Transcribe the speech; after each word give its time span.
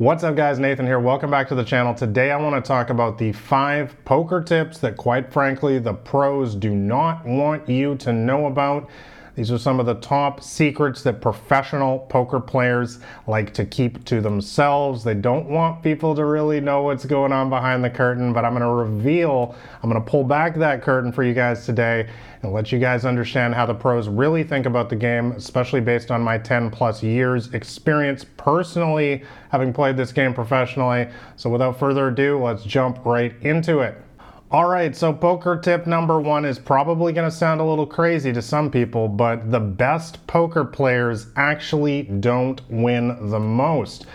What's 0.00 0.24
up 0.24 0.34
guys, 0.34 0.58
Nathan 0.58 0.86
here. 0.86 0.98
Welcome 0.98 1.30
back 1.30 1.46
to 1.48 1.54
the 1.54 1.62
channel. 1.62 1.92
Today 1.92 2.30
I 2.30 2.36
want 2.38 2.56
to 2.56 2.66
talk 2.66 2.88
about 2.88 3.18
the 3.18 3.32
five 3.32 3.94
poker 4.06 4.42
tips 4.42 4.78
that 4.78 4.96
quite 4.96 5.30
frankly 5.30 5.78
the 5.78 5.92
pros 5.92 6.54
do 6.54 6.74
not 6.74 7.26
want 7.26 7.68
you 7.68 7.96
to 7.96 8.10
know 8.10 8.46
about. 8.46 8.88
These 9.34 9.50
are 9.50 9.58
some 9.58 9.80
of 9.80 9.86
the 9.86 9.94
top 9.94 10.42
secrets 10.42 11.02
that 11.02 11.20
professional 11.20 12.00
poker 12.00 12.40
players 12.40 12.98
like 13.26 13.54
to 13.54 13.64
keep 13.64 14.04
to 14.06 14.20
themselves. 14.20 15.04
They 15.04 15.14
don't 15.14 15.48
want 15.48 15.82
people 15.82 16.14
to 16.14 16.24
really 16.24 16.60
know 16.60 16.82
what's 16.82 17.04
going 17.04 17.32
on 17.32 17.48
behind 17.48 17.84
the 17.84 17.90
curtain, 17.90 18.32
but 18.32 18.44
I'm 18.44 18.52
going 18.52 18.62
to 18.62 18.68
reveal, 18.68 19.54
I'm 19.82 19.90
going 19.90 20.02
to 20.02 20.10
pull 20.10 20.24
back 20.24 20.56
that 20.56 20.82
curtain 20.82 21.12
for 21.12 21.22
you 21.22 21.34
guys 21.34 21.64
today 21.64 22.08
and 22.42 22.52
let 22.52 22.72
you 22.72 22.78
guys 22.78 23.04
understand 23.04 23.54
how 23.54 23.66
the 23.66 23.74
pros 23.74 24.08
really 24.08 24.42
think 24.42 24.66
about 24.66 24.88
the 24.88 24.96
game, 24.96 25.32
especially 25.32 25.80
based 25.80 26.10
on 26.10 26.22
my 26.22 26.38
10 26.38 26.70
plus 26.70 27.02
years 27.02 27.52
experience 27.54 28.24
personally 28.36 29.22
having 29.50 29.72
played 29.72 29.96
this 29.96 30.12
game 30.12 30.32
professionally. 30.32 31.08
So 31.36 31.50
without 31.50 31.78
further 31.78 32.08
ado, 32.08 32.42
let's 32.42 32.64
jump 32.64 33.04
right 33.04 33.34
into 33.42 33.80
it. 33.80 34.00
All 34.52 34.68
right, 34.68 34.96
so 34.96 35.12
poker 35.12 35.56
tip 35.56 35.86
number 35.86 36.20
one 36.20 36.44
is 36.44 36.58
probably 36.58 37.12
going 37.12 37.30
to 37.30 37.36
sound 37.36 37.60
a 37.60 37.64
little 37.64 37.86
crazy 37.86 38.32
to 38.32 38.42
some 38.42 38.68
people, 38.68 39.06
but 39.06 39.52
the 39.52 39.60
best 39.60 40.26
poker 40.26 40.64
players 40.64 41.28
actually 41.36 42.02
don't 42.02 42.60
win 42.68 43.30
the 43.30 43.38
most 43.38 44.06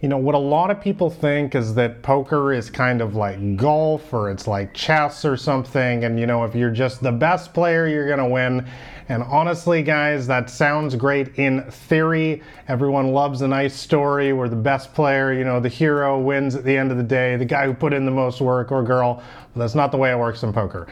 you 0.00 0.08
know, 0.08 0.16
what 0.16 0.34
a 0.34 0.38
lot 0.38 0.70
of 0.70 0.80
people 0.80 1.10
think 1.10 1.54
is 1.54 1.74
that 1.74 2.02
poker 2.02 2.54
is 2.54 2.70
kind 2.70 3.02
of 3.02 3.14
like 3.16 3.56
golf 3.56 4.14
or 4.14 4.30
it's 4.30 4.46
like 4.46 4.72
chess 4.72 5.26
or 5.26 5.36
something. 5.36 6.04
And, 6.04 6.18
you 6.18 6.26
know, 6.26 6.44
if 6.44 6.54
you're 6.54 6.70
just 6.70 7.02
the 7.02 7.12
best 7.12 7.52
player, 7.52 7.86
you're 7.86 8.06
going 8.06 8.18
to 8.18 8.26
win. 8.26 8.66
And 9.10 9.24
honestly, 9.24 9.82
guys, 9.82 10.28
that 10.28 10.48
sounds 10.48 10.94
great 10.94 11.36
in 11.36 11.68
theory. 11.68 12.44
Everyone 12.68 13.08
loves 13.08 13.42
a 13.42 13.48
nice 13.48 13.74
story 13.74 14.32
where 14.32 14.48
the 14.48 14.54
best 14.54 14.94
player, 14.94 15.32
you 15.32 15.42
know, 15.42 15.58
the 15.58 15.68
hero 15.68 16.16
wins 16.20 16.54
at 16.54 16.62
the 16.62 16.76
end 16.76 16.92
of 16.92 16.96
the 16.96 17.02
day, 17.02 17.34
the 17.34 17.44
guy 17.44 17.66
who 17.66 17.74
put 17.74 17.92
in 17.92 18.04
the 18.04 18.12
most 18.12 18.40
work 18.40 18.70
or 18.70 18.84
girl. 18.84 19.20
But 19.52 19.62
that's 19.62 19.74
not 19.74 19.90
the 19.90 19.96
way 19.96 20.12
it 20.12 20.16
works 20.16 20.44
in 20.44 20.52
poker 20.52 20.86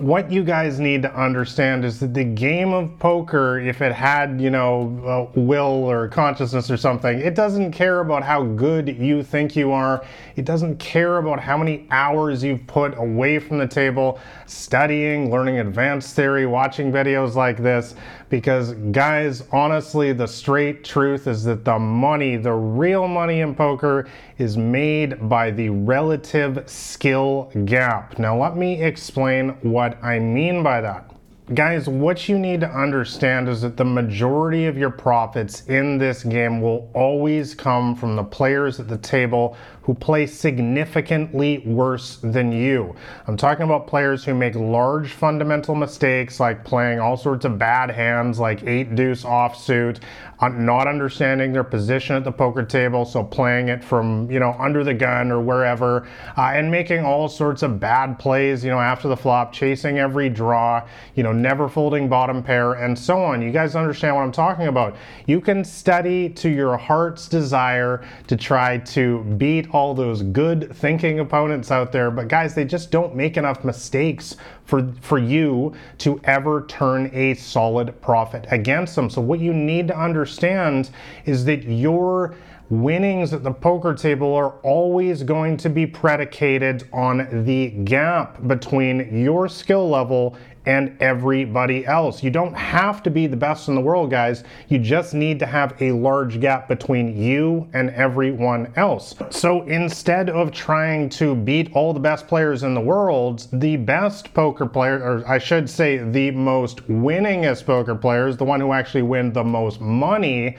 what 0.00 0.30
you 0.30 0.42
guys 0.42 0.80
need 0.80 1.02
to 1.02 1.14
understand 1.14 1.84
is 1.84 2.00
that 2.00 2.12
the 2.12 2.24
game 2.24 2.72
of 2.72 2.98
poker, 2.98 3.60
if 3.60 3.80
it 3.80 3.92
had, 3.92 4.40
you 4.40 4.50
know, 4.50 5.30
will 5.34 5.62
or 5.90 6.08
consciousness 6.08 6.70
or 6.70 6.76
something, 6.76 7.18
it 7.20 7.34
doesn't 7.34 7.72
care 7.72 8.00
about 8.00 8.22
how 8.22 8.42
good 8.42 8.88
you 8.88 9.22
think 9.22 9.54
you 9.54 9.70
are. 9.70 10.04
It 10.34 10.44
doesn't 10.44 10.78
care 10.78 11.18
about 11.18 11.38
how 11.38 11.56
many 11.56 11.86
hours 11.90 12.42
you've 12.42 12.66
put 12.66 12.98
away 12.98 13.38
from 13.38 13.58
the 13.58 13.66
table 13.66 14.20
studying, 14.46 15.30
learning 15.30 15.60
advanced 15.60 16.14
theory, 16.16 16.46
watching 16.46 16.90
videos 16.90 17.34
like 17.34 17.56
this. 17.62 17.94
Because, 18.28 18.72
guys, 18.72 19.44
honestly, 19.52 20.12
the 20.12 20.26
straight 20.26 20.84
truth 20.84 21.26
is 21.26 21.44
that 21.44 21.64
the 21.64 21.78
money, 21.78 22.36
the 22.36 22.52
real 22.52 23.06
money 23.06 23.40
in 23.40 23.54
poker, 23.54 24.08
is 24.38 24.56
made 24.56 25.28
by 25.28 25.50
the 25.50 25.68
relative 25.68 26.68
skill 26.68 27.52
gap. 27.64 28.18
Now, 28.18 28.36
let 28.40 28.56
me 28.56 28.82
explain 28.82 29.50
what 29.62 30.02
I 30.02 30.18
mean 30.18 30.62
by 30.62 30.80
that. 30.80 31.15
Guys, 31.54 31.88
what 31.88 32.28
you 32.28 32.40
need 32.40 32.58
to 32.58 32.68
understand 32.68 33.48
is 33.48 33.62
that 33.62 33.76
the 33.76 33.84
majority 33.84 34.66
of 34.66 34.76
your 34.76 34.90
profits 34.90 35.60
in 35.68 35.96
this 35.96 36.24
game 36.24 36.60
will 36.60 36.90
always 36.92 37.54
come 37.54 37.94
from 37.94 38.16
the 38.16 38.24
players 38.24 38.80
at 38.80 38.88
the 38.88 38.98
table 38.98 39.56
who 39.82 39.94
play 39.94 40.26
significantly 40.26 41.58
worse 41.58 42.16
than 42.16 42.50
you. 42.50 42.96
I'm 43.28 43.36
talking 43.36 43.62
about 43.62 43.86
players 43.86 44.24
who 44.24 44.34
make 44.34 44.56
large 44.56 45.12
fundamental 45.12 45.76
mistakes 45.76 46.40
like 46.40 46.64
playing 46.64 46.98
all 46.98 47.16
sorts 47.16 47.44
of 47.44 47.56
bad 47.56 47.92
hands 47.92 48.40
like 48.40 48.64
8 48.64 48.96
deuce 48.96 49.22
offsuit, 49.22 50.00
uh, 50.40 50.48
not 50.48 50.88
understanding 50.88 51.52
their 51.52 51.62
position 51.62 52.16
at 52.16 52.24
the 52.24 52.32
poker 52.32 52.64
table, 52.64 53.04
so 53.04 53.22
playing 53.22 53.68
it 53.68 53.84
from, 53.84 54.28
you 54.28 54.40
know, 54.40 54.56
under 54.58 54.82
the 54.82 54.92
gun 54.92 55.30
or 55.30 55.40
wherever, 55.40 56.08
uh, 56.36 56.50
and 56.52 56.68
making 56.68 57.04
all 57.04 57.28
sorts 57.28 57.62
of 57.62 57.78
bad 57.78 58.18
plays, 58.18 58.64
you 58.64 58.70
know, 58.72 58.80
after 58.80 59.06
the 59.06 59.16
flop, 59.16 59.52
chasing 59.52 60.00
every 60.00 60.28
draw, 60.28 60.84
you 61.14 61.22
know, 61.22 61.35
never 61.42 61.68
folding 61.68 62.08
bottom 62.08 62.42
pair, 62.42 62.74
and 62.74 62.98
so 62.98 63.22
on. 63.22 63.42
You 63.42 63.50
guys 63.50 63.76
understand 63.76 64.16
what 64.16 64.22
I'm 64.22 64.32
talking 64.32 64.66
about. 64.66 64.96
You 65.26 65.40
can 65.40 65.64
study 65.64 66.28
to 66.30 66.48
your 66.48 66.76
heart's 66.76 67.28
desire 67.28 68.04
to 68.26 68.36
try 68.36 68.78
to 68.78 69.22
beat 69.38 69.70
all 69.70 69.94
those 69.94 70.22
good 70.22 70.74
thinking 70.76 71.20
opponents 71.20 71.70
out 71.70 71.92
there, 71.92 72.10
but 72.10 72.28
guys, 72.28 72.54
they 72.54 72.64
just 72.64 72.90
don't 72.90 73.14
make 73.14 73.36
enough 73.36 73.64
mistakes 73.64 74.36
for, 74.64 74.92
for 75.00 75.18
you 75.18 75.74
to 75.98 76.20
ever 76.24 76.66
turn 76.66 77.10
a 77.12 77.34
solid 77.34 78.00
profit 78.00 78.46
against 78.50 78.96
them. 78.96 79.08
So 79.08 79.20
what 79.20 79.40
you 79.40 79.52
need 79.52 79.88
to 79.88 79.98
understand 79.98 80.90
is 81.24 81.44
that 81.44 81.62
your 81.64 82.34
winnings 82.68 83.32
at 83.32 83.44
the 83.44 83.52
poker 83.52 83.94
table 83.94 84.34
are 84.34 84.52
always 84.62 85.22
going 85.22 85.56
to 85.56 85.70
be 85.70 85.86
predicated 85.86 86.88
on 86.92 87.44
the 87.44 87.68
gap 87.68 88.44
between 88.46 89.22
your 89.22 89.48
skill 89.48 89.88
level 89.88 90.36
and 90.66 90.96
everybody 91.00 91.86
else. 91.86 92.24
You 92.24 92.30
don't 92.30 92.54
have 92.54 93.02
to 93.04 93.10
be 93.10 93.28
the 93.28 93.36
best 93.36 93.68
in 93.68 93.76
the 93.76 93.80
world, 93.80 94.10
guys. 94.10 94.42
You 94.68 94.78
just 94.78 95.14
need 95.14 95.38
to 95.38 95.46
have 95.46 95.80
a 95.80 95.92
large 95.92 96.40
gap 96.40 96.66
between 96.66 97.16
you 97.16 97.68
and 97.72 97.90
everyone 97.90 98.72
else. 98.74 99.14
So 99.30 99.62
instead 99.62 100.28
of 100.28 100.50
trying 100.50 101.08
to 101.10 101.36
beat 101.36 101.72
all 101.72 101.92
the 101.92 102.00
best 102.00 102.26
players 102.26 102.64
in 102.64 102.74
the 102.74 102.80
world, 102.80 103.46
the 103.52 103.76
best 103.76 104.34
poker 104.34 104.66
player, 104.66 104.98
or 104.98 105.28
I 105.28 105.38
should 105.38 105.70
say 105.70 105.98
the 105.98 106.32
most 106.32 106.78
winningest 106.88 107.64
poker 107.64 107.94
players, 107.94 108.36
the 108.36 108.44
one 108.44 108.58
who 108.58 108.72
actually 108.72 109.02
win 109.02 109.32
the 109.32 109.44
most 109.44 109.80
money, 109.80 110.56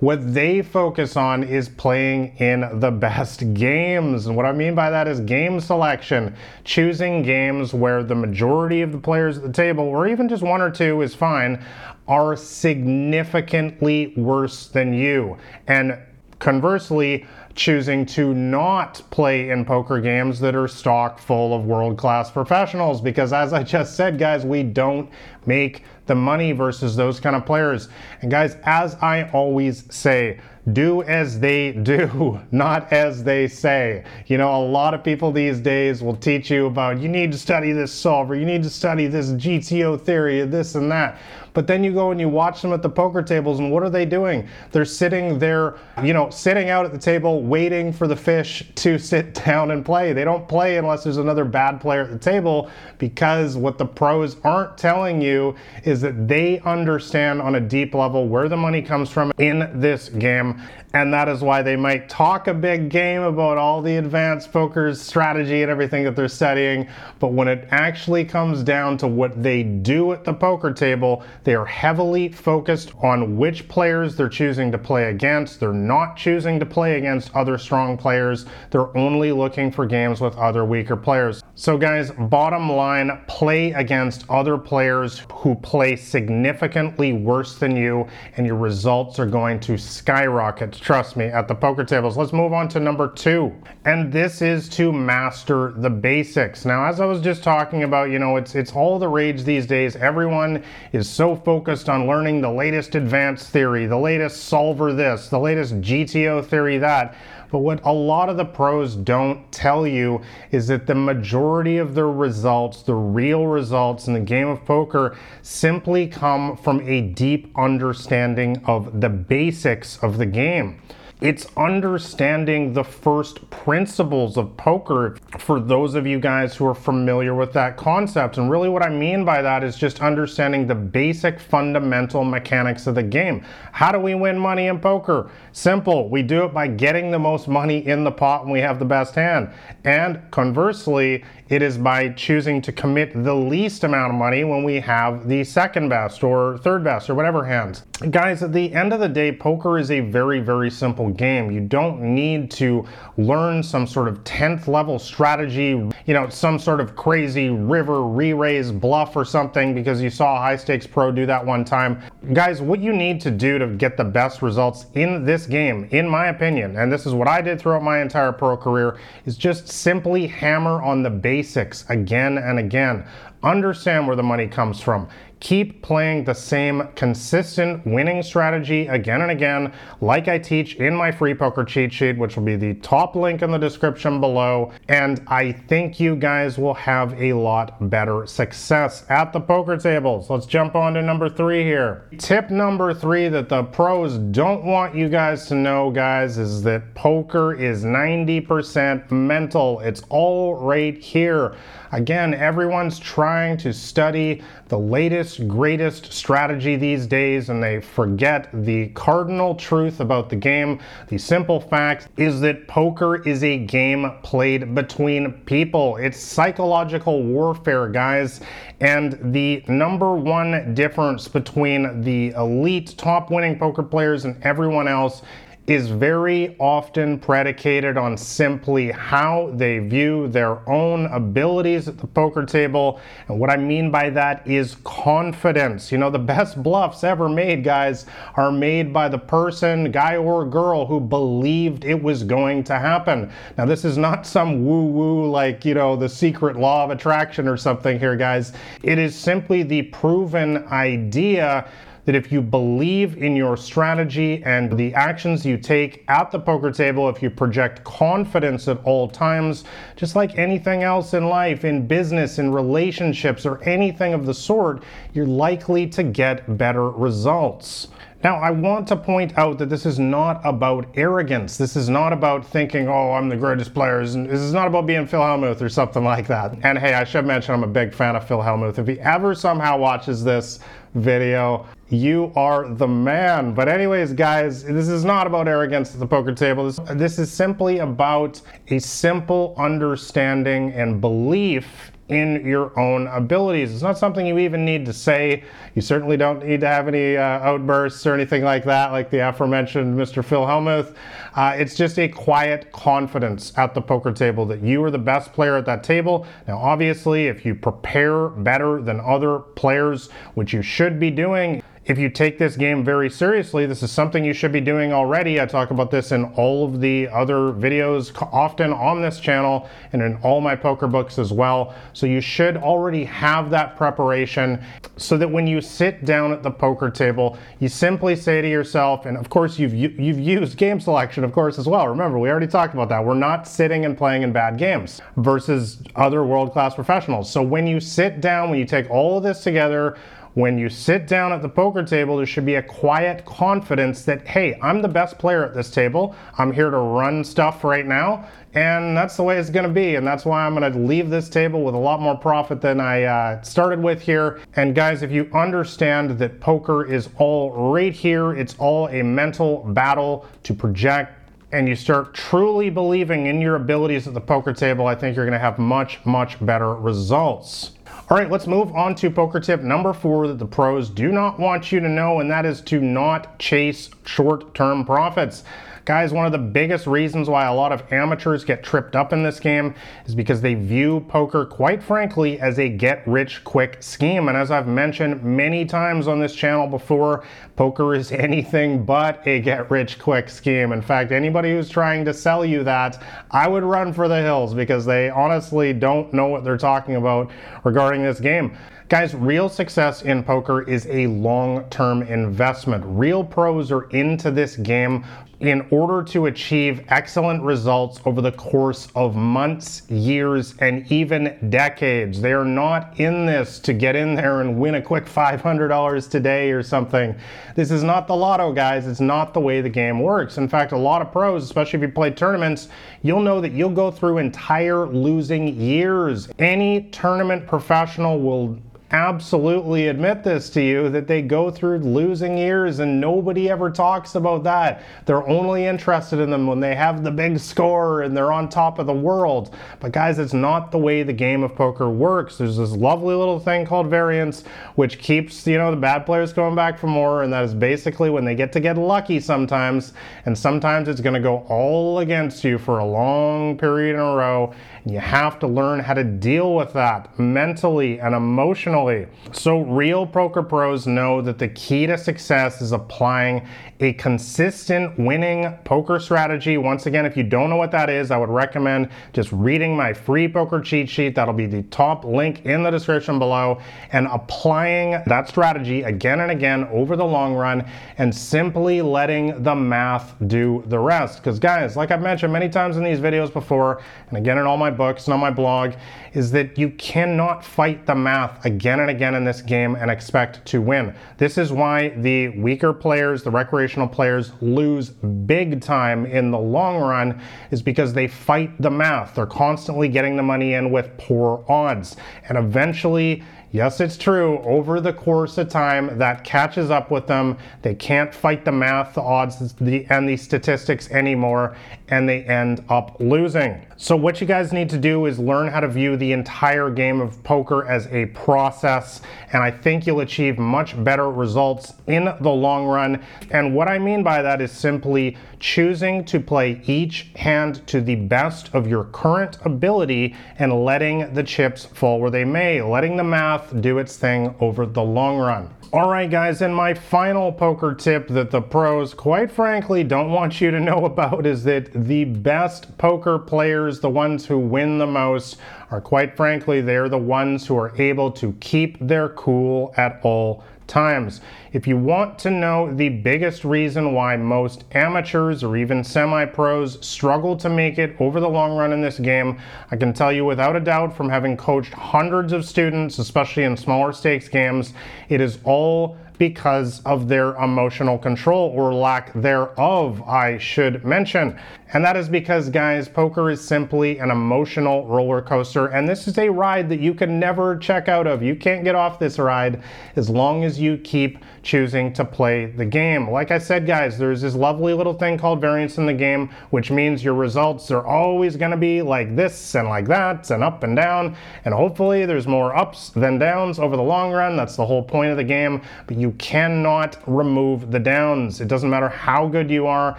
what 0.00 0.32
they 0.32 0.62
focus 0.62 1.16
on 1.16 1.44
is 1.44 1.68
playing 1.68 2.34
in 2.38 2.80
the 2.80 2.90
best 2.90 3.54
games. 3.54 4.26
And 4.26 4.34
what 4.34 4.46
I 4.46 4.52
mean 4.52 4.74
by 4.74 4.90
that 4.90 5.06
is 5.06 5.20
game 5.20 5.60
selection, 5.60 6.34
choosing 6.64 7.22
games 7.22 7.74
where 7.74 8.02
the 8.02 8.14
majority 8.14 8.80
of 8.80 8.92
the 8.92 8.98
players 8.98 9.36
at 9.36 9.42
the 9.44 9.52
table, 9.52 9.84
or 9.84 10.08
even 10.08 10.28
just 10.28 10.42
one 10.42 10.62
or 10.62 10.70
two 10.70 11.02
is 11.02 11.14
fine, 11.14 11.62
are 12.08 12.34
significantly 12.34 14.14
worse 14.16 14.68
than 14.68 14.94
you. 14.94 15.36
And 15.68 15.98
conversely, 16.38 17.26
choosing 17.54 18.06
to 18.06 18.32
not 18.32 19.02
play 19.10 19.50
in 19.50 19.64
poker 19.64 20.00
games 20.00 20.40
that 20.40 20.54
are 20.54 20.66
stock 20.66 21.18
full 21.18 21.54
of 21.54 21.66
world 21.66 21.98
class 21.98 22.30
professionals. 22.30 23.00
Because 23.02 23.34
as 23.34 23.52
I 23.52 23.62
just 23.62 23.96
said, 23.96 24.18
guys, 24.18 24.46
we 24.46 24.62
don't 24.62 25.10
make 25.44 25.84
the 26.10 26.14
money 26.16 26.50
versus 26.50 26.96
those 26.96 27.20
kind 27.20 27.36
of 27.36 27.46
players. 27.46 27.88
And 28.20 28.32
guys, 28.32 28.56
as 28.64 28.96
I 28.96 29.30
always 29.30 29.84
say, 29.94 30.40
do 30.72 31.02
as 31.02 31.38
they 31.38 31.72
do, 31.72 32.40
not 32.50 32.92
as 32.92 33.22
they 33.22 33.46
say. 33.46 34.04
You 34.26 34.36
know, 34.36 34.60
a 34.60 34.64
lot 34.66 34.92
of 34.92 35.04
people 35.04 35.30
these 35.30 35.60
days 35.60 36.02
will 36.02 36.16
teach 36.16 36.50
you 36.50 36.66
about 36.66 36.98
you 36.98 37.08
need 37.08 37.30
to 37.30 37.38
study 37.38 37.70
this 37.70 37.92
solver, 37.92 38.34
you 38.34 38.44
need 38.44 38.64
to 38.64 38.70
study 38.70 39.06
this 39.06 39.30
GTO 39.30 40.00
theory, 40.00 40.44
this 40.46 40.74
and 40.74 40.90
that. 40.90 41.20
But 41.52 41.66
then 41.66 41.82
you 41.82 41.92
go 41.92 42.12
and 42.12 42.20
you 42.20 42.28
watch 42.28 42.62
them 42.62 42.72
at 42.72 42.82
the 42.82 42.88
poker 42.88 43.22
tables, 43.22 43.58
and 43.58 43.72
what 43.72 43.82
are 43.82 43.90
they 43.90 44.06
doing? 44.06 44.48
They're 44.70 44.84
sitting 44.84 45.38
there, 45.38 45.76
you 46.02 46.12
know, 46.12 46.30
sitting 46.30 46.70
out 46.70 46.84
at 46.84 46.92
the 46.92 46.98
table 46.98 47.42
waiting 47.42 47.92
for 47.92 48.06
the 48.06 48.16
fish 48.16 48.70
to 48.76 48.98
sit 49.10 49.34
down 49.34 49.72
and 49.72 49.84
play. 49.84 50.12
They 50.12 50.24
don't 50.24 50.46
play 50.46 50.76
unless 50.76 51.02
there's 51.02 51.16
another 51.16 51.44
bad 51.44 51.80
player 51.80 52.02
at 52.02 52.10
the 52.10 52.18
table 52.18 52.70
because 52.98 53.56
what 53.56 53.78
the 53.78 53.86
pros 53.86 54.36
aren't 54.44 54.78
telling 54.78 55.20
you 55.20 55.56
is 55.84 55.99
that 56.00 56.28
they 56.28 56.60
understand 56.60 57.40
on 57.40 57.54
a 57.54 57.60
deep 57.60 57.94
level 57.94 58.28
where 58.28 58.48
the 58.48 58.56
money 58.56 58.82
comes 58.82 59.10
from 59.10 59.32
in 59.38 59.70
this 59.80 60.08
game 60.08 60.60
and 60.92 61.12
that 61.14 61.28
is 61.28 61.40
why 61.40 61.62
they 61.62 61.76
might 61.76 62.08
talk 62.08 62.48
a 62.48 62.54
big 62.54 62.88
game 62.88 63.22
about 63.22 63.56
all 63.56 63.80
the 63.80 63.96
advanced 63.96 64.52
poker 64.52 64.92
strategy 64.94 65.62
and 65.62 65.70
everything 65.70 66.02
that 66.04 66.16
they're 66.16 66.26
studying. 66.26 66.88
But 67.20 67.28
when 67.32 67.46
it 67.46 67.68
actually 67.70 68.24
comes 68.24 68.64
down 68.64 68.98
to 68.98 69.06
what 69.06 69.40
they 69.40 69.62
do 69.62 70.12
at 70.12 70.24
the 70.24 70.34
poker 70.34 70.72
table, 70.72 71.22
they 71.44 71.54
are 71.54 71.64
heavily 71.64 72.30
focused 72.30 72.92
on 73.02 73.36
which 73.36 73.68
players 73.68 74.16
they're 74.16 74.28
choosing 74.28 74.72
to 74.72 74.78
play 74.78 75.10
against. 75.10 75.60
They're 75.60 75.72
not 75.72 76.16
choosing 76.16 76.58
to 76.58 76.66
play 76.66 76.98
against 76.98 77.34
other 77.36 77.56
strong 77.56 77.96
players. 77.96 78.46
They're 78.70 78.96
only 78.96 79.30
looking 79.30 79.70
for 79.70 79.86
games 79.86 80.20
with 80.20 80.36
other 80.36 80.64
weaker 80.64 80.96
players. 80.96 81.42
So, 81.54 81.78
guys, 81.78 82.10
bottom 82.10 82.70
line 82.70 83.22
play 83.28 83.70
against 83.72 84.24
other 84.28 84.58
players 84.58 85.22
who 85.32 85.54
play 85.54 85.89
significantly 85.96 87.12
worse 87.12 87.56
than 87.56 87.76
you, 87.76 88.06
and 88.36 88.46
your 88.46 88.56
results 88.56 89.18
are 89.18 89.26
going 89.26 89.60
to 89.60 89.76
skyrocket 89.78 90.72
trust 90.72 91.16
me, 91.16 91.26
at 91.26 91.48
the 91.48 91.54
poker 91.54 91.84
tables. 91.84 92.16
Let's 92.16 92.32
move 92.32 92.52
on 92.52 92.68
to 92.70 92.80
number 92.80 93.08
two. 93.08 93.54
And 93.84 94.12
this 94.12 94.42
is 94.42 94.68
to 94.70 94.92
master 94.92 95.72
the 95.76 95.90
basics. 95.90 96.64
Now, 96.64 96.84
as 96.84 97.00
I 97.00 97.06
was 97.06 97.20
just 97.20 97.42
talking 97.42 97.84
about, 97.84 98.10
you 98.10 98.18
know, 98.18 98.36
it's 98.36 98.54
it's 98.54 98.72
all 98.72 98.98
the 98.98 99.08
rage 99.08 99.44
these 99.44 99.66
days. 99.66 99.96
Everyone 99.96 100.62
is 100.92 101.08
so 101.08 101.36
focused 101.36 101.88
on 101.88 102.06
learning 102.06 102.40
the 102.40 102.50
latest 102.50 102.94
advanced 102.94 103.48
theory, 103.50 103.86
the 103.86 103.98
latest 103.98 104.44
solver 104.44 104.92
this, 104.92 105.28
the 105.28 105.38
latest 105.38 105.80
GTO 105.80 106.44
theory 106.44 106.78
that. 106.78 107.14
But 107.50 107.58
what 107.58 107.84
a 107.84 107.92
lot 107.92 108.28
of 108.28 108.36
the 108.36 108.44
pros 108.44 108.94
don't 108.94 109.50
tell 109.50 109.86
you 109.86 110.20
is 110.50 110.68
that 110.68 110.86
the 110.86 110.94
majority 110.94 111.78
of 111.78 111.94
their 111.94 112.10
results, 112.10 112.82
the 112.82 112.94
real 112.94 113.46
results 113.46 114.06
in 114.06 114.14
the 114.14 114.20
game 114.20 114.48
of 114.48 114.64
poker, 114.64 115.16
simply 115.42 116.06
come 116.06 116.56
from 116.56 116.80
a 116.88 117.00
deep 117.00 117.50
understanding 117.56 118.62
of 118.66 119.00
the 119.00 119.08
basics 119.08 119.98
of 120.02 120.18
the 120.18 120.26
game. 120.26 120.80
It's 121.20 121.46
understanding 121.54 122.72
the 122.72 122.82
first 122.82 123.50
principles 123.50 124.38
of 124.38 124.56
poker 124.56 125.18
for 125.38 125.60
those 125.60 125.94
of 125.94 126.06
you 126.06 126.18
guys 126.18 126.56
who 126.56 126.66
are 126.66 126.74
familiar 126.74 127.34
with 127.34 127.52
that 127.52 127.76
concept. 127.76 128.38
And 128.38 128.50
really, 128.50 128.70
what 128.70 128.82
I 128.82 128.88
mean 128.88 129.26
by 129.26 129.42
that 129.42 129.62
is 129.62 129.76
just 129.76 130.00
understanding 130.00 130.66
the 130.66 130.74
basic 130.74 131.38
fundamental 131.38 132.24
mechanics 132.24 132.86
of 132.86 132.94
the 132.94 133.02
game. 133.02 133.44
How 133.72 133.92
do 133.92 133.98
we 133.98 134.14
win 134.14 134.38
money 134.38 134.68
in 134.68 134.80
poker? 134.80 135.30
Simple. 135.52 136.08
We 136.08 136.22
do 136.22 136.44
it 136.44 136.54
by 136.54 136.68
getting 136.68 137.10
the 137.10 137.18
most 137.18 137.48
money 137.48 137.86
in 137.86 138.02
the 138.02 138.12
pot 138.12 138.44
when 138.44 138.52
we 138.52 138.60
have 138.60 138.78
the 138.78 138.86
best 138.86 139.14
hand. 139.14 139.52
And 139.84 140.22
conversely, 140.30 141.22
it 141.50 141.62
is 141.62 141.76
by 141.76 142.08
choosing 142.10 142.62
to 142.62 142.70
commit 142.70 143.12
the 143.24 143.34
least 143.34 143.82
amount 143.82 144.12
of 144.12 144.18
money 144.18 144.44
when 144.44 144.62
we 144.62 144.78
have 144.78 145.26
the 145.26 145.42
second 145.42 145.88
best 145.88 146.22
or 146.22 146.56
third 146.58 146.84
best 146.84 147.10
or 147.10 147.16
whatever 147.16 147.44
hands. 147.44 147.82
Guys, 148.10 148.44
at 148.44 148.52
the 148.52 148.72
end 148.72 148.92
of 148.92 149.00
the 149.00 149.08
day, 149.08 149.32
poker 149.32 149.76
is 149.76 149.90
a 149.90 149.98
very, 149.98 150.38
very 150.38 150.70
simple 150.70 151.10
game. 151.10 151.50
You 151.50 151.60
don't 151.60 152.00
need 152.00 152.52
to 152.52 152.86
learn 153.18 153.64
some 153.64 153.86
sort 153.86 154.06
of 154.06 154.22
10th 154.22 154.68
level 154.68 155.00
strategy, 155.00 155.70
you 156.06 156.14
know, 156.14 156.28
some 156.28 156.58
sort 156.58 156.80
of 156.80 156.94
crazy 156.94 157.50
river 157.50 158.04
re-raise 158.04 158.70
bluff 158.70 159.16
or 159.16 159.24
something 159.24 159.74
because 159.74 160.00
you 160.00 160.08
saw 160.08 160.36
a 160.36 160.38
high 160.38 160.56
stakes 160.56 160.86
pro 160.86 161.10
do 161.10 161.26
that 161.26 161.44
one 161.44 161.64
time. 161.64 162.00
Guys, 162.34 162.60
what 162.60 162.80
you 162.80 162.92
need 162.92 163.18
to 163.22 163.30
do 163.30 163.58
to 163.58 163.66
get 163.66 163.96
the 163.96 164.04
best 164.04 164.42
results 164.42 164.84
in 164.92 165.24
this 165.24 165.46
game, 165.46 165.88
in 165.90 166.06
my 166.06 166.26
opinion, 166.26 166.76
and 166.76 166.92
this 166.92 167.06
is 167.06 167.14
what 167.14 167.26
I 167.26 167.40
did 167.40 167.58
throughout 167.58 167.82
my 167.82 168.02
entire 168.02 168.30
pro 168.30 168.58
career, 168.58 168.98
is 169.24 169.38
just 169.38 169.68
simply 169.68 170.26
hammer 170.26 170.82
on 170.82 171.02
the 171.02 171.08
basics 171.08 171.88
again 171.88 172.36
and 172.36 172.58
again. 172.58 173.06
Understand 173.42 174.06
where 174.06 174.16
the 174.16 174.22
money 174.22 174.46
comes 174.46 174.82
from 174.82 175.08
keep 175.40 175.82
playing 175.82 176.24
the 176.24 176.34
same 176.34 176.86
consistent 176.94 177.84
winning 177.86 178.22
strategy 178.22 178.86
again 178.86 179.22
and 179.22 179.30
again, 179.30 179.72
like 180.00 180.28
I 180.28 180.38
teach 180.38 180.76
in 180.76 180.94
my 180.94 181.10
free 181.10 181.34
poker 181.34 181.64
cheat 181.64 181.92
sheet, 181.92 182.18
which 182.18 182.36
will 182.36 182.44
be 182.44 182.56
the 182.56 182.74
top 182.74 183.16
link 183.16 183.42
in 183.42 183.50
the 183.50 183.58
description 183.58 184.20
below. 184.20 184.72
And 184.88 185.22
I 185.26 185.52
think 185.52 185.98
you 185.98 186.14
guys 186.14 186.58
will 186.58 186.74
have 186.74 187.20
a 187.20 187.32
lot 187.32 187.90
better 187.90 188.26
success 188.26 189.04
at 189.08 189.32
the 189.32 189.40
poker 189.40 189.78
tables. 189.78 190.28
Let's 190.28 190.46
jump 190.46 190.74
on 190.74 190.94
to 190.94 191.02
number 191.02 191.28
three 191.28 191.64
here. 191.64 192.06
Tip 192.18 192.50
number 192.50 192.92
three 192.92 193.28
that 193.28 193.48
the 193.48 193.64
pros 193.64 194.18
don't 194.18 194.64
want 194.64 194.94
you 194.94 195.08
guys 195.08 195.46
to 195.46 195.54
know, 195.54 195.90
guys, 195.90 196.36
is 196.36 196.62
that 196.64 196.94
poker 196.94 197.54
is 197.54 197.82
90% 197.82 199.10
mental. 199.10 199.80
It's 199.80 200.02
all 200.10 200.56
right 200.56 200.96
here. 200.98 201.56
Again, 201.92 202.34
everyone's 202.34 202.98
trying 203.00 203.56
to 203.58 203.72
study 203.72 204.42
the 204.68 204.78
latest, 204.78 205.29
greatest 205.38 206.12
strategy 206.12 206.76
these 206.76 207.06
days, 207.06 207.48
and 207.48 207.62
they 207.62 207.80
forget 207.80 208.48
the 208.52 208.88
cardinal 208.88 209.54
truth 209.54 210.00
about 210.00 210.28
the 210.28 210.36
game. 210.36 210.80
The 211.08 211.18
simple 211.18 211.60
fact 211.60 212.08
is 212.16 212.40
that 212.40 212.68
poker 212.68 213.22
is 213.26 213.44
a 213.44 213.58
game 213.58 214.10
played 214.22 214.74
between 214.74 215.32
people. 215.46 215.96
It's 215.96 216.18
psychological 216.18 217.22
warfare, 217.22 217.88
guys. 217.88 218.40
And 218.80 219.18
the 219.32 219.62
number 219.68 220.14
one 220.14 220.74
difference 220.74 221.28
between 221.28 222.02
the 222.02 222.30
elite 222.30 222.94
top 222.96 223.30
winning 223.30 223.58
poker 223.58 223.82
players 223.82 224.24
and 224.24 224.42
everyone 224.42 224.88
else 224.88 225.22
is 225.66 225.88
very 225.88 226.56
often 226.58 227.18
predicated 227.18 227.96
on 227.96 228.16
simply 228.16 228.90
how 228.90 229.52
they 229.54 229.78
view 229.78 230.26
their 230.26 230.68
own 230.68 231.06
abilities 231.06 231.86
at 231.86 231.96
the 231.98 232.06
poker 232.08 232.44
table. 232.44 233.00
And 233.28 233.38
what 233.38 233.50
I 233.50 233.56
mean 233.56 233.90
by 233.90 234.10
that 234.10 234.44
is 234.46 234.76
confidence. 234.82 235.92
You 235.92 235.98
know, 235.98 236.10
the 236.10 236.18
best 236.18 236.60
bluffs 236.60 237.04
ever 237.04 237.28
made, 237.28 237.62
guys, 237.62 238.06
are 238.34 238.50
made 238.50 238.92
by 238.92 239.08
the 239.08 239.18
person, 239.18 239.92
guy 239.92 240.16
or 240.16 240.44
girl, 240.44 240.86
who 240.86 240.98
believed 240.98 241.84
it 241.84 242.02
was 242.02 242.24
going 242.24 242.64
to 242.64 242.78
happen. 242.78 243.30
Now, 243.56 243.64
this 243.64 243.84
is 243.84 243.96
not 243.96 244.26
some 244.26 244.66
woo 244.66 244.86
woo 244.86 245.30
like, 245.30 245.64
you 245.64 245.74
know, 245.74 245.94
the 245.94 246.08
secret 246.08 246.56
law 246.56 246.84
of 246.84 246.90
attraction 246.90 247.46
or 247.46 247.56
something 247.56 247.98
here, 247.98 248.16
guys. 248.16 248.52
It 248.82 248.98
is 248.98 249.14
simply 249.14 249.62
the 249.62 249.82
proven 249.82 250.66
idea 250.68 251.68
that 252.04 252.14
if 252.14 252.32
you 252.32 252.40
believe 252.40 253.16
in 253.16 253.36
your 253.36 253.56
strategy 253.56 254.42
and 254.44 254.76
the 254.76 254.94
actions 254.94 255.44
you 255.44 255.56
take 255.56 256.04
at 256.08 256.30
the 256.30 256.38
poker 256.38 256.70
table, 256.70 257.08
if 257.08 257.22
you 257.22 257.30
project 257.30 257.84
confidence 257.84 258.68
at 258.68 258.82
all 258.84 259.08
times, 259.08 259.64
just 259.96 260.16
like 260.16 260.38
anything 260.38 260.82
else 260.82 261.14
in 261.14 261.28
life, 261.28 261.64
in 261.64 261.86
business, 261.86 262.38
in 262.38 262.52
relationships, 262.52 263.44
or 263.44 263.62
anything 263.64 264.14
of 264.14 264.26
the 264.26 264.34
sort, 264.34 264.82
you're 265.12 265.26
likely 265.26 265.86
to 265.86 266.02
get 266.02 266.56
better 266.56 266.90
results. 266.90 267.88
Now, 268.22 268.36
I 268.36 268.50
want 268.50 268.86
to 268.88 268.96
point 268.96 269.38
out 269.38 269.56
that 269.58 269.70
this 269.70 269.86
is 269.86 269.98
not 269.98 270.42
about 270.44 270.86
arrogance. 270.94 271.56
This 271.56 271.74
is 271.74 271.88
not 271.88 272.12
about 272.12 272.46
thinking, 272.46 272.86
oh, 272.86 273.12
I'm 273.12 273.30
the 273.30 273.36
greatest 273.36 273.72
player. 273.72 274.04
This 274.04 274.40
is 274.40 274.52
not 274.52 274.68
about 274.68 274.86
being 274.86 275.06
Phil 275.06 275.20
Hellmuth 275.20 275.62
or 275.62 275.70
something 275.70 276.04
like 276.04 276.26
that. 276.26 276.58
And 276.62 276.78
hey, 276.78 276.92
I 276.92 277.04
should 277.04 277.24
mention 277.24 277.54
I'm 277.54 277.64
a 277.64 277.66
big 277.66 277.94
fan 277.94 278.16
of 278.16 278.28
Phil 278.28 278.40
Hellmuth. 278.40 278.78
If 278.78 278.86
he 278.86 279.00
ever 279.00 279.34
somehow 279.34 279.78
watches 279.78 280.22
this 280.22 280.60
video, 280.94 281.66
you 281.88 282.30
are 282.36 282.68
the 282.68 282.86
man. 282.86 283.54
But, 283.54 283.68
anyways, 283.68 284.12
guys, 284.12 284.64
this 284.64 284.88
is 284.88 285.02
not 285.02 285.26
about 285.26 285.48
arrogance 285.48 285.94
at 285.94 286.00
the 286.00 286.06
poker 286.06 286.34
table. 286.34 286.66
This, 286.66 286.78
this 286.92 287.18
is 287.18 287.32
simply 287.32 287.78
about 287.78 288.42
a 288.68 288.78
simple 288.80 289.54
understanding 289.56 290.72
and 290.72 291.00
belief 291.00 291.89
in 292.10 292.44
your 292.44 292.78
own 292.78 293.06
abilities. 293.06 293.72
It's 293.72 293.82
not 293.82 293.96
something 293.96 294.26
you 294.26 294.38
even 294.38 294.64
need 294.64 294.84
to 294.86 294.92
say. 294.92 295.44
You 295.74 295.82
certainly 295.82 296.16
don't 296.16 296.44
need 296.44 296.60
to 296.60 296.66
have 296.66 296.88
any 296.88 297.16
uh, 297.16 297.22
outbursts 297.22 298.04
or 298.06 298.14
anything 298.14 298.42
like 298.42 298.64
that, 298.64 298.92
like 298.92 299.10
the 299.10 299.28
aforementioned 299.28 299.98
Mr. 299.98 300.24
Phil 300.24 300.42
Hellmuth. 300.42 300.94
Uh, 301.34 301.54
it's 301.56 301.76
just 301.76 301.98
a 301.98 302.08
quiet 302.08 302.72
confidence 302.72 303.52
at 303.56 303.74
the 303.74 303.80
poker 303.80 304.12
table 304.12 304.44
that 304.46 304.60
you 304.60 304.82
are 304.82 304.90
the 304.90 304.98
best 304.98 305.32
player 305.32 305.56
at 305.56 305.64
that 305.66 305.84
table. 305.84 306.26
Now, 306.48 306.58
obviously, 306.58 307.28
if 307.28 307.44
you 307.46 307.54
prepare 307.54 308.28
better 308.28 308.82
than 308.82 309.00
other 309.00 309.38
players, 309.38 310.10
which 310.34 310.52
you 310.52 310.62
should 310.62 310.98
be 310.98 311.10
doing, 311.10 311.62
if 311.90 311.98
you 311.98 312.08
take 312.08 312.38
this 312.38 312.56
game 312.56 312.84
very 312.84 313.10
seriously, 313.10 313.66
this 313.66 313.82
is 313.82 313.90
something 313.90 314.24
you 314.24 314.32
should 314.32 314.52
be 314.52 314.60
doing 314.60 314.92
already. 314.92 315.40
I 315.40 315.46
talk 315.46 315.72
about 315.72 315.90
this 315.90 316.12
in 316.12 316.24
all 316.36 316.64
of 316.64 316.80
the 316.80 317.08
other 317.08 317.52
videos, 317.52 318.14
often 318.32 318.72
on 318.72 319.02
this 319.02 319.18
channel 319.18 319.68
and 319.92 320.00
in 320.00 320.14
all 320.22 320.40
my 320.40 320.54
poker 320.54 320.86
books 320.86 321.18
as 321.18 321.32
well. 321.32 321.74
So 321.92 322.06
you 322.06 322.20
should 322.20 322.56
already 322.56 323.04
have 323.06 323.50
that 323.50 323.76
preparation 323.76 324.62
so 324.96 325.18
that 325.18 325.28
when 325.28 325.48
you 325.48 325.60
sit 325.60 326.04
down 326.04 326.30
at 326.32 326.44
the 326.44 326.50
poker 326.50 326.90
table, 326.90 327.36
you 327.58 327.68
simply 327.68 328.14
say 328.14 328.40
to 328.40 328.48
yourself, 328.48 329.04
and 329.04 329.16
of 329.16 329.28
course 329.28 329.58
you've 329.58 329.74
you've 329.74 330.20
used 330.20 330.56
game 330.56 330.78
selection, 330.78 331.24
of 331.24 331.32
course, 331.32 331.58
as 331.58 331.66
well. 331.66 331.88
Remember, 331.88 332.20
we 332.20 332.30
already 332.30 332.46
talked 332.46 332.72
about 332.72 332.88
that. 332.90 333.04
We're 333.04 333.14
not 333.14 333.48
sitting 333.48 333.84
and 333.84 333.98
playing 333.98 334.22
in 334.22 334.32
bad 334.32 334.58
games 334.58 335.00
versus 335.16 335.82
other 335.96 336.22
world-class 336.22 336.76
professionals. 336.76 337.28
So 337.32 337.42
when 337.42 337.66
you 337.66 337.80
sit 337.80 338.20
down, 338.20 338.48
when 338.50 338.60
you 338.60 338.64
take 338.64 338.88
all 338.90 339.18
of 339.18 339.24
this 339.24 339.42
together, 339.42 339.96
when 340.34 340.58
you 340.58 340.68
sit 340.68 341.08
down 341.08 341.32
at 341.32 341.42
the 341.42 341.48
poker 341.48 341.82
table, 341.82 342.16
there 342.16 342.26
should 342.26 342.46
be 342.46 342.54
a 342.54 342.62
quiet 342.62 343.24
confidence 343.24 344.04
that, 344.04 344.26
hey, 344.26 344.58
I'm 344.62 344.80
the 344.80 344.88
best 344.88 345.18
player 345.18 345.44
at 345.44 345.54
this 345.54 345.70
table. 345.70 346.14
I'm 346.38 346.52
here 346.52 346.70
to 346.70 346.76
run 346.76 347.24
stuff 347.24 347.64
right 347.64 347.84
now, 347.84 348.28
and 348.54 348.96
that's 348.96 349.16
the 349.16 349.24
way 349.24 349.38
it's 349.38 349.50
going 349.50 349.66
to 349.66 349.72
be. 349.72 349.96
And 349.96 350.06
that's 350.06 350.24
why 350.24 350.46
I'm 350.46 350.54
going 350.54 350.72
to 350.72 350.78
leave 350.78 351.10
this 351.10 351.28
table 351.28 351.62
with 351.62 351.74
a 351.74 351.78
lot 351.78 352.00
more 352.00 352.16
profit 352.16 352.60
than 352.60 352.80
I 352.80 353.02
uh, 353.02 353.42
started 353.42 353.82
with 353.82 354.00
here. 354.00 354.40
And 354.54 354.74
guys, 354.74 355.02
if 355.02 355.10
you 355.10 355.28
understand 355.34 356.16
that 356.18 356.40
poker 356.40 356.84
is 356.84 357.08
all 357.18 357.72
right 357.72 357.92
here, 357.92 358.32
it's 358.32 358.54
all 358.58 358.86
a 358.88 359.02
mental 359.02 359.64
battle 359.68 360.26
to 360.44 360.54
project 360.54 361.16
and 361.52 361.68
you 361.68 361.74
start 361.74 362.14
truly 362.14 362.70
believing 362.70 363.26
in 363.26 363.40
your 363.40 363.56
abilities 363.56 364.06
at 364.06 364.14
the 364.14 364.20
poker 364.20 364.52
table, 364.52 364.86
I 364.86 364.94
think 364.94 365.16
you're 365.16 365.24
going 365.24 365.32
to 365.32 365.40
have 365.40 365.58
much, 365.58 365.98
much 366.06 366.44
better 366.44 366.76
results. 366.76 367.72
All 368.10 368.16
right, 368.16 368.28
let's 368.28 368.48
move 368.48 368.74
on 368.74 368.96
to 368.96 369.08
poker 369.08 369.38
tip 369.38 369.62
number 369.62 369.92
four 369.92 370.26
that 370.26 370.40
the 370.40 370.46
pros 370.46 370.90
do 370.90 371.12
not 371.12 371.38
want 371.38 371.70
you 371.70 371.78
to 371.78 371.88
know, 371.88 372.18
and 372.18 372.28
that 372.28 372.44
is 372.44 372.60
to 372.62 372.80
not 372.80 373.38
chase 373.38 373.88
short 374.04 374.52
term 374.52 374.84
profits. 374.84 375.44
Guys, 375.90 376.12
one 376.12 376.24
of 376.24 376.30
the 376.30 376.38
biggest 376.38 376.86
reasons 376.86 377.28
why 377.28 377.46
a 377.46 377.52
lot 377.52 377.72
of 377.72 377.82
amateurs 377.92 378.44
get 378.44 378.62
tripped 378.62 378.94
up 378.94 379.12
in 379.12 379.24
this 379.24 379.40
game 379.40 379.74
is 380.06 380.14
because 380.14 380.40
they 380.40 380.54
view 380.54 381.04
poker, 381.08 381.44
quite 381.44 381.82
frankly, 381.82 382.40
as 382.40 382.60
a 382.60 382.68
get 382.68 383.04
rich 383.08 383.42
quick 383.42 383.82
scheme. 383.82 384.28
And 384.28 384.36
as 384.36 384.52
I've 384.52 384.68
mentioned 384.68 385.24
many 385.24 385.64
times 385.64 386.06
on 386.06 386.20
this 386.20 386.32
channel 386.32 386.68
before, 386.68 387.24
poker 387.56 387.92
is 387.92 388.12
anything 388.12 388.84
but 388.84 389.26
a 389.26 389.40
get 389.40 389.68
rich 389.68 389.98
quick 389.98 390.30
scheme. 390.30 390.70
In 390.70 390.80
fact, 390.80 391.10
anybody 391.10 391.50
who's 391.50 391.68
trying 391.68 392.04
to 392.04 392.14
sell 392.14 392.44
you 392.44 392.62
that, 392.62 393.02
I 393.32 393.48
would 393.48 393.64
run 393.64 393.92
for 393.92 394.06
the 394.06 394.22
hills 394.22 394.54
because 394.54 394.86
they 394.86 395.10
honestly 395.10 395.72
don't 395.72 396.14
know 396.14 396.28
what 396.28 396.44
they're 396.44 396.56
talking 396.56 396.94
about 396.94 397.32
regarding 397.64 398.04
this 398.04 398.20
game. 398.20 398.56
Guys, 398.90 399.14
real 399.14 399.48
success 399.48 400.02
in 400.02 400.22
poker 400.22 400.62
is 400.62 400.86
a 400.86 401.06
long 401.08 401.62
term 401.70 402.02
investment. 402.02 402.84
Real 402.86 403.22
pros 403.22 403.70
are 403.70 403.88
into 403.90 404.32
this 404.32 404.56
game 404.56 405.04
in 405.40 405.66
order 405.70 406.02
to 406.02 406.26
achieve 406.26 406.84
excellent 406.88 407.42
results 407.42 407.98
over 408.04 408.20
the 408.20 408.32
course 408.32 408.88
of 408.94 409.16
months, 409.16 409.88
years, 409.88 410.54
and 410.58 410.90
even 410.92 411.36
decades. 411.48 412.20
They 412.20 412.32
are 412.32 412.44
not 412.44 413.00
in 413.00 413.24
this 413.24 413.58
to 413.60 413.72
get 413.72 413.96
in 413.96 414.14
there 414.14 414.42
and 414.42 414.58
win 414.58 414.74
a 414.74 414.82
quick 414.82 415.06
$500 415.06 416.10
today 416.10 416.50
or 416.50 416.62
something. 416.62 417.14
This 417.56 417.70
is 417.70 417.82
not 417.82 418.06
the 418.06 418.14
lotto, 418.14 418.52
guys. 418.52 418.86
It's 418.86 419.00
not 419.00 419.32
the 419.32 419.40
way 419.40 419.62
the 419.62 419.70
game 419.70 420.00
works. 420.00 420.36
In 420.36 420.46
fact, 420.46 420.72
a 420.72 420.78
lot 420.78 421.00
of 421.00 421.10
pros, 421.10 421.42
especially 421.42 421.78
if 421.78 421.82
you 421.82 421.92
play 421.92 422.10
tournaments, 422.10 422.68
you'll 423.02 423.22
know 423.22 423.40
that 423.40 423.52
you'll 423.52 423.70
go 423.70 423.90
through 423.90 424.18
entire 424.18 424.86
losing 424.86 425.58
years. 425.58 426.28
Any 426.38 426.90
tournament 426.90 427.46
professional 427.46 428.20
will 428.20 428.58
absolutely 428.92 429.86
admit 429.86 430.24
this 430.24 430.50
to 430.50 430.60
you 430.60 430.88
that 430.88 431.06
they 431.06 431.22
go 431.22 431.50
through 431.50 431.78
losing 431.78 432.36
years 432.36 432.80
and 432.80 433.00
nobody 433.00 433.48
ever 433.48 433.70
talks 433.70 434.16
about 434.16 434.42
that. 434.42 434.82
They're 435.06 435.26
only 435.28 435.66
interested 435.66 436.18
in 436.18 436.30
them 436.30 436.46
when 436.46 436.58
they 436.58 436.74
have 436.74 437.04
the 437.04 437.10
big 437.10 437.38
score 437.38 438.02
and 438.02 438.16
they're 438.16 438.32
on 438.32 438.48
top 438.48 438.80
of 438.80 438.86
the 438.86 438.92
world. 438.92 439.54
But 439.78 439.92
guys, 439.92 440.18
it's 440.18 440.34
not 440.34 440.72
the 440.72 440.78
way 440.78 441.04
the 441.04 441.12
game 441.12 441.44
of 441.44 441.54
poker 441.54 441.88
works. 441.88 442.36
There's 442.36 442.56
this 442.56 442.72
lovely 442.72 443.14
little 443.14 443.38
thing 443.38 443.64
called 443.64 443.86
variance 443.86 444.42
which 444.74 444.98
keeps, 444.98 445.46
you 445.46 445.58
know, 445.58 445.70
the 445.70 445.76
bad 445.76 446.04
players 446.04 446.32
going 446.32 446.56
back 446.56 446.78
for 446.78 446.88
more 446.88 447.22
and 447.22 447.32
that 447.32 447.44
is 447.44 447.54
basically 447.54 448.10
when 448.10 448.24
they 448.24 448.34
get 448.34 448.52
to 448.52 448.60
get 448.60 448.76
lucky 448.76 449.20
sometimes 449.20 449.92
and 450.26 450.36
sometimes 450.36 450.88
it's 450.88 451.00
going 451.00 451.14
to 451.14 451.20
go 451.20 451.46
all 451.48 452.00
against 452.00 452.42
you 452.42 452.58
for 452.58 452.80
a 452.80 452.84
long 452.84 453.56
period 453.56 453.94
in 453.94 454.00
a 454.00 454.14
row 454.16 454.52
you 454.84 454.98
have 454.98 455.38
to 455.38 455.46
learn 455.46 455.80
how 455.80 455.94
to 455.94 456.04
deal 456.04 456.54
with 456.54 456.72
that 456.72 457.18
mentally 457.18 458.00
and 458.00 458.14
emotionally 458.14 459.06
so 459.32 459.60
real 459.60 460.06
poker 460.06 460.42
pros 460.42 460.86
know 460.86 461.20
that 461.20 461.38
the 461.38 461.48
key 461.48 461.86
to 461.86 461.98
success 461.98 462.60
is 462.60 462.72
applying 462.72 463.46
a 463.80 463.94
consistent 463.94 464.98
winning 464.98 465.50
poker 465.64 465.98
strategy. 465.98 466.58
Once 466.58 466.84
again, 466.84 467.06
if 467.06 467.16
you 467.16 467.22
don't 467.22 467.48
know 467.48 467.56
what 467.56 467.70
that 467.70 467.88
is, 467.88 468.10
I 468.10 468.18
would 468.18 468.28
recommend 468.28 468.90
just 469.14 469.32
reading 469.32 469.74
my 469.74 469.92
free 469.92 470.28
poker 470.28 470.60
cheat 470.60 470.88
sheet. 470.88 471.14
That'll 471.14 471.32
be 471.32 471.46
the 471.46 471.62
top 471.64 472.04
link 472.04 472.44
in 472.44 472.62
the 472.62 472.70
description 472.70 473.18
below 473.18 473.60
and 473.92 474.06
applying 474.08 475.02
that 475.06 475.28
strategy 475.28 475.82
again 475.82 476.20
and 476.20 476.30
again 476.30 476.64
over 476.64 476.94
the 476.94 477.04
long 477.04 477.34
run 477.34 477.66
and 477.96 478.14
simply 478.14 478.82
letting 478.82 479.42
the 479.42 479.54
math 479.54 480.14
do 480.26 480.62
the 480.66 480.78
rest. 480.78 481.18
Because 481.18 481.38
guys, 481.38 481.76
like 481.76 481.90
I've 481.90 482.02
mentioned 482.02 482.32
many 482.32 482.50
times 482.50 482.76
in 482.76 482.84
these 482.84 483.00
videos 483.00 483.32
before, 483.32 483.82
and 484.08 484.18
again 484.18 484.36
in 484.36 484.44
all 484.44 484.58
my 484.58 484.69
books 484.70 485.06
and 485.06 485.14
on 485.14 485.20
my 485.20 485.30
blog, 485.30 485.74
is 486.12 486.30
that 486.32 486.58
you 486.58 486.70
cannot 486.70 487.44
fight 487.44 487.86
the 487.86 487.94
math 487.94 488.44
again 488.44 488.80
and 488.80 488.90
again 488.90 489.14
in 489.14 489.24
this 489.24 489.42
game 489.42 489.74
and 489.76 489.90
expect 489.90 490.44
to 490.46 490.60
win. 490.60 490.94
This 491.18 491.38
is 491.38 491.52
why 491.52 491.90
the 491.90 492.30
weaker 492.30 492.72
players, 492.72 493.22
the 493.22 493.30
recreational 493.30 493.88
players, 493.88 494.32
lose 494.40 494.90
big 494.90 495.60
time 495.60 496.06
in 496.06 496.30
the 496.30 496.38
long 496.38 496.80
run, 496.80 497.20
is 497.50 497.62
because 497.62 497.92
they 497.92 498.08
fight 498.08 498.60
the 498.60 498.70
math. 498.70 499.14
They're 499.14 499.26
constantly 499.26 499.88
getting 499.88 500.16
the 500.16 500.22
money 500.22 500.54
in 500.54 500.70
with 500.72 500.96
poor 500.98 501.44
odds. 501.48 501.96
And 502.28 502.36
eventually, 502.36 503.22
Yes, 503.52 503.80
it's 503.80 503.96
true. 503.96 504.38
Over 504.44 504.80
the 504.80 504.92
course 504.92 505.36
of 505.36 505.48
time, 505.48 505.98
that 505.98 506.22
catches 506.22 506.70
up 506.70 506.92
with 506.92 507.08
them. 507.08 507.36
They 507.62 507.74
can't 507.74 508.14
fight 508.14 508.44
the 508.44 508.52
math, 508.52 508.94
the 508.94 509.02
odds, 509.02 509.54
the, 509.54 509.86
and 509.90 510.08
the 510.08 510.16
statistics 510.16 510.88
anymore, 510.92 511.56
and 511.88 512.08
they 512.08 512.22
end 512.22 512.64
up 512.68 513.00
losing. 513.00 513.66
So, 513.76 513.96
what 513.96 514.20
you 514.20 514.26
guys 514.26 514.52
need 514.52 514.70
to 514.70 514.78
do 514.78 515.06
is 515.06 515.18
learn 515.18 515.48
how 515.48 515.58
to 515.60 515.68
view 515.68 515.96
the 515.96 516.12
entire 516.12 516.70
game 516.70 517.00
of 517.00 517.20
poker 517.24 517.66
as 517.66 517.88
a 517.88 518.06
process, 518.06 519.00
and 519.32 519.42
I 519.42 519.50
think 519.50 519.84
you'll 519.84 520.00
achieve 520.00 520.38
much 520.38 520.82
better 520.84 521.10
results 521.10 521.72
in 521.88 522.04
the 522.20 522.30
long 522.30 522.66
run. 522.66 523.02
And 523.32 523.52
what 523.52 523.66
I 523.66 523.80
mean 523.80 524.04
by 524.04 524.22
that 524.22 524.40
is 524.40 524.52
simply 524.52 525.16
choosing 525.40 526.04
to 526.04 526.20
play 526.20 526.60
each 526.66 527.10
hand 527.16 527.66
to 527.66 527.80
the 527.80 527.94
best 527.96 528.54
of 528.54 528.68
your 528.68 528.84
current 528.84 529.38
ability 529.44 530.14
and 530.38 530.64
letting 530.64 531.14
the 531.14 531.22
chips 531.22 531.64
fall 531.64 531.98
where 531.98 532.10
they 532.10 532.24
may, 532.24 532.60
letting 532.60 532.96
the 532.96 533.04
math 533.04 533.39
do 533.60 533.78
its 533.78 533.96
thing 533.96 534.34
over 534.40 534.66
the 534.66 534.82
long 534.82 535.18
run. 535.18 535.50
All 535.72 535.88
right, 535.88 536.10
guys, 536.10 536.42
and 536.42 536.52
my 536.52 536.74
final 536.74 537.30
poker 537.30 537.74
tip 537.74 538.08
that 538.08 538.32
the 538.32 538.42
pros, 538.42 538.92
quite 538.92 539.30
frankly, 539.30 539.84
don't 539.84 540.10
want 540.10 540.40
you 540.40 540.50
to 540.50 540.58
know 540.58 540.84
about 540.84 541.26
is 541.26 541.44
that 541.44 541.72
the 541.72 542.04
best 542.04 542.76
poker 542.76 543.20
players, 543.20 543.78
the 543.78 543.88
ones 543.88 544.26
who 544.26 544.38
win 544.38 544.78
the 544.78 544.86
most, 544.86 545.36
are 545.70 545.80
quite 545.80 546.16
frankly, 546.16 546.60
they're 546.60 546.88
the 546.88 546.98
ones 546.98 547.46
who 547.46 547.56
are 547.56 547.72
able 547.80 548.10
to 548.10 548.32
keep 548.40 548.78
their 548.80 549.10
cool 549.10 549.72
at 549.76 550.00
all 550.02 550.44
times. 550.70 551.20
If 551.52 551.66
you 551.66 551.76
want 551.76 552.18
to 552.20 552.30
know 552.30 552.72
the 552.72 552.88
biggest 552.88 553.44
reason 553.44 553.92
why 553.92 554.16
most 554.16 554.64
amateurs 554.72 555.42
or 555.44 555.56
even 555.56 555.84
semi-pros 555.84 556.86
struggle 556.86 557.36
to 557.36 557.50
make 557.50 557.78
it 557.78 557.94
over 558.00 558.20
the 558.20 558.28
long 558.28 558.56
run 558.56 558.72
in 558.72 558.80
this 558.80 558.98
game, 558.98 559.38
I 559.70 559.76
can 559.76 559.92
tell 559.92 560.12
you 560.12 560.24
without 560.24 560.56
a 560.56 560.60
doubt 560.60 560.96
from 560.96 561.10
having 561.10 561.36
coached 561.36 561.74
hundreds 561.74 562.32
of 562.32 562.46
students, 562.46 562.98
especially 562.98 563.42
in 563.42 563.56
smaller 563.56 563.92
stakes 563.92 564.28
games, 564.28 564.72
it 565.08 565.20
is 565.20 565.38
all 565.44 565.98
because 566.20 566.82
of 566.84 567.08
their 567.08 567.34
emotional 567.36 567.96
control 567.96 568.50
or 568.50 568.74
lack 568.74 569.10
thereof, 569.14 570.02
I 570.02 570.36
should 570.36 570.84
mention. 570.84 571.36
And 571.72 571.84
that 571.84 571.96
is 571.96 572.08
because, 572.08 572.48
guys, 572.48 572.88
poker 572.88 573.30
is 573.30 573.40
simply 573.40 573.98
an 573.98 574.10
emotional 574.10 574.86
roller 574.86 575.22
coaster, 575.22 575.68
and 575.68 575.88
this 575.88 576.08
is 576.08 576.18
a 576.18 576.28
ride 576.28 576.68
that 576.68 576.80
you 576.80 576.94
can 576.94 577.20
never 577.20 577.56
check 577.56 577.88
out 577.88 578.08
of. 578.08 578.24
You 578.24 578.34
can't 578.34 578.64
get 578.64 578.74
off 578.74 578.98
this 578.98 579.20
ride 579.20 579.62
as 579.94 580.10
long 580.10 580.42
as 580.42 580.60
you 580.60 580.78
keep 580.78 581.18
choosing 581.44 581.92
to 581.92 582.04
play 582.04 582.46
the 582.46 582.64
game. 582.64 583.08
Like 583.08 583.30
I 583.30 583.38
said, 583.38 583.68
guys, 583.68 583.96
there's 583.98 584.20
this 584.20 584.34
lovely 584.34 584.74
little 584.74 584.94
thing 584.94 585.16
called 585.16 585.40
variance 585.40 585.78
in 585.78 585.86
the 585.86 585.94
game, 585.94 586.28
which 586.50 586.72
means 586.72 587.04
your 587.04 587.14
results 587.14 587.70
are 587.70 587.86
always 587.86 588.36
going 588.36 588.50
to 588.50 588.56
be 588.56 588.82
like 588.82 589.14
this 589.14 589.54
and 589.54 589.68
like 589.68 589.86
that 589.86 590.28
and 590.30 590.42
up 590.42 590.64
and 590.64 590.74
down. 590.74 591.16
And 591.44 591.54
hopefully, 591.54 592.04
there's 592.04 592.26
more 592.26 592.56
ups 592.56 592.90
than 592.90 593.18
downs 593.18 593.60
over 593.60 593.76
the 593.76 593.82
long 593.82 594.10
run. 594.10 594.36
That's 594.36 594.56
the 594.56 594.66
whole 594.66 594.82
point 594.82 595.12
of 595.12 595.16
the 595.16 595.24
game. 595.24 595.62
But 595.86 595.98
you 595.98 596.10
cannot 596.12 596.98
remove 597.06 597.70
the 597.70 597.78
downs. 597.78 598.40
It 598.40 598.48
doesn't 598.48 598.70
matter 598.70 598.88
how 598.88 599.28
good 599.28 599.48
you 599.48 599.68
are, 599.68 599.96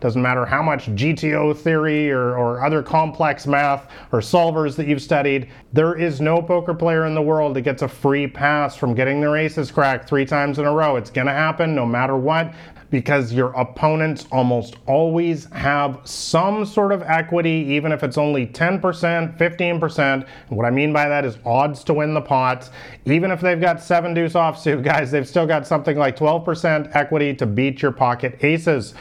doesn't 0.00 0.22
matter 0.22 0.46
how 0.46 0.62
much 0.62 0.86
GTO 0.86 1.41
theory 1.50 2.10
or, 2.10 2.36
or 2.36 2.64
other 2.64 2.82
complex 2.82 3.46
math 3.46 3.90
or 4.12 4.20
solvers 4.20 4.76
that 4.76 4.86
you've 4.86 5.02
studied. 5.02 5.48
There 5.72 5.98
is 5.98 6.20
no 6.20 6.40
poker 6.40 6.74
player 6.74 7.06
in 7.06 7.14
the 7.14 7.22
world 7.22 7.54
that 7.54 7.62
gets 7.62 7.82
a 7.82 7.88
free 7.88 8.26
pass 8.28 8.76
from 8.76 8.94
getting 8.94 9.20
their 9.20 9.36
aces 9.36 9.72
cracked 9.72 10.08
three 10.08 10.24
times 10.24 10.58
in 10.58 10.64
a 10.64 10.72
row. 10.72 10.96
It's 10.96 11.10
going 11.10 11.26
to 11.26 11.32
happen 11.32 11.74
no 11.74 11.84
matter 11.84 12.16
what 12.16 12.54
because 12.92 13.32
your 13.32 13.48
opponents 13.52 14.26
almost 14.30 14.76
always 14.86 15.46
have 15.46 15.98
some 16.04 16.66
sort 16.66 16.92
of 16.92 17.02
equity, 17.02 17.64
even 17.70 17.90
if 17.90 18.04
it's 18.04 18.18
only 18.18 18.46
10%, 18.46 19.38
15%. 19.38 19.98
And 19.98 20.26
what 20.50 20.66
I 20.66 20.70
mean 20.70 20.92
by 20.92 21.08
that 21.08 21.24
is 21.24 21.38
odds 21.46 21.82
to 21.84 21.94
win 21.94 22.12
the 22.12 22.20
pots. 22.20 22.70
Even 23.06 23.30
if 23.30 23.40
they've 23.40 23.60
got 23.60 23.82
seven 23.82 24.12
deuce 24.12 24.34
offsuit, 24.34 24.84
guys, 24.84 25.10
they've 25.10 25.26
still 25.26 25.46
got 25.46 25.66
something 25.66 25.96
like 25.96 26.16
12% 26.18 26.94
equity 26.94 27.34
to 27.34 27.46
beat 27.46 27.80
your 27.80 27.92
pocket 27.92 28.38
aces. 28.44 28.92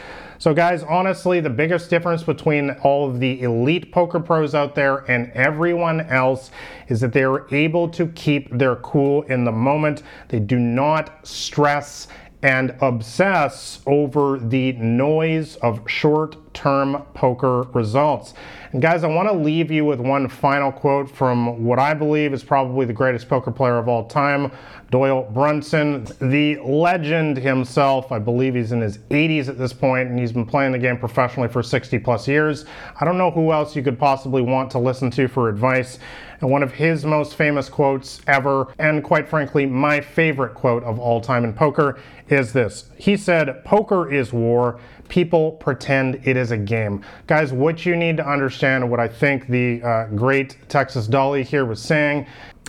So, 0.42 0.56
guys, 0.56 0.82
honestly, 0.82 1.40
the 1.40 1.52
biggest 1.52 1.92
difference 1.92 2.24
between 2.24 2.72
all 2.82 3.08
of 3.08 3.20
the 3.20 3.44
elite 3.44 3.92
poker 3.92 4.20
pros 4.20 4.56
out 4.56 4.74
there 4.74 5.06
and 5.08 5.32
everyone 5.34 6.02
else 6.02 6.50
is 6.88 7.00
that 7.02 7.14
they 7.14 7.24
are 7.24 7.46
able 7.54 7.88
to 7.90 8.08
keep 8.08 8.50
their 8.50 8.78
cool 8.78 9.22
in 9.22 9.44
the 9.44 9.52
moment. 9.52 10.02
They 10.30 10.40
do 10.40 10.58
not 10.58 11.28
stress 11.28 12.08
and 12.42 12.76
obsess 12.82 13.82
over 13.86 14.40
the 14.40 14.72
noise 14.72 15.58
of 15.58 15.88
short 15.88 16.41
term 16.54 17.04
poker 17.14 17.64
results. 17.74 18.34
And 18.72 18.82
guys, 18.82 19.04
I 19.04 19.08
want 19.08 19.28
to 19.28 19.34
leave 19.34 19.70
you 19.70 19.84
with 19.84 20.00
one 20.00 20.30
final 20.30 20.72
quote 20.72 21.10
from 21.10 21.66
what 21.66 21.78
I 21.78 21.94
believe 21.94 22.34
is 22.34 22.44
probably 22.44 22.86
the 22.86 22.94
greatest 22.94 23.28
poker 23.28 23.52
player 23.52 23.78
of 23.78 23.90
all 23.90 24.08
time, 24.08 24.52
Doyle 24.92 25.30
Brunson, 25.34 26.08
the 26.20 26.58
legend 26.58 27.38
himself. 27.38 28.12
I 28.12 28.20
believe 28.20 28.56
he's 28.56 28.72
in 28.72 28.80
his 28.80 28.98
80s 29.10 29.50
at 29.50 29.58
this 29.58 29.74
point, 29.74 30.10
and 30.10 30.18
he's 30.18 30.32
been 30.32 30.46
playing 30.46 30.72
the 30.72 30.80
game 30.80 30.98
professionally 30.98 31.50
for 31.50 31.62
60 31.62 32.00
plus 32.00 32.28
years. 32.28 32.66
I 33.00 33.06
don't 33.06 33.18
know 33.18 33.32
who 33.32 33.52
else 33.52 33.76
you 33.76 33.84
could 33.84 34.00
possibly 34.00 34.42
want 34.42 34.72
to 34.72 34.80
listen 34.80 35.12
to 35.12 35.28
for 35.28 35.50
advice. 35.50 36.00
And 36.42 36.50
one 36.50 36.64
of 36.64 36.74
his 36.74 37.06
most 37.06 37.36
famous 37.36 37.70
quotes 37.70 38.20
ever, 38.26 38.74
and 38.80 39.04
quite 39.04 39.28
frankly, 39.30 39.66
my 39.66 40.02
favorite 40.02 40.56
quote 40.56 40.84
of 40.84 40.98
all 41.00 41.22
time 41.22 41.44
in 41.44 41.54
poker, 41.54 42.00
is 42.30 42.52
this. 42.54 42.90
He 42.98 43.16
said, 43.16 43.64
Poker 43.64 44.12
is 44.12 44.34
war. 44.34 44.80
People 45.12 45.52
pretend 45.52 46.26
it 46.26 46.38
is 46.38 46.52
a 46.52 46.58
game. 46.58 47.04
Guys, 47.28 47.52
what 47.52 47.86
you 47.86 47.98
need 47.98 48.16
to 48.16 48.26
understand, 48.26 48.90
what 48.90 49.02
I 49.02 49.10
think 49.10 49.48
the 49.48 49.84
uh, 49.84 50.06
great 50.16 50.56
Texas 50.70 51.06
Dolly 51.06 51.44
here 51.44 51.66
was 51.66 51.82
saying, 51.82 52.26